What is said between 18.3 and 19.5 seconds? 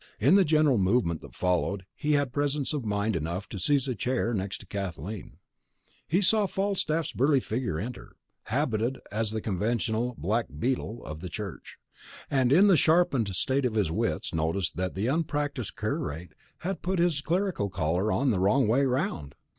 wrong way round.